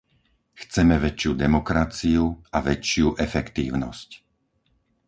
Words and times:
Chceme 0.61 0.95
väčšiu 1.05 1.31
demokraciu 1.45 2.23
a 2.57 2.57
väčšiu 2.69 3.07
efektívnosť. 3.27 4.09